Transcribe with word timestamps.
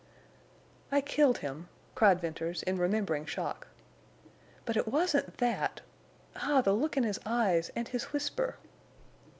"I 0.91 0.99
killed 0.99 1.37
him," 1.45 1.69
cried 1.93 2.19
Venters, 2.19 2.63
in 2.63 2.79
remembering 2.79 3.27
shock. 3.27 3.67
"But 4.65 4.75
it 4.75 4.87
wasn't 4.87 5.37
that. 5.37 5.81
Ah, 6.37 6.61
the 6.61 6.73
look 6.73 6.97
in 6.97 7.03
his 7.03 7.19
eyes 7.23 7.69
and 7.75 7.87
his 7.87 8.05
whisper!" 8.05 8.57